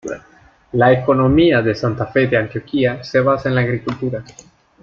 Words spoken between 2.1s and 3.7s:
de Antioquia se basa en la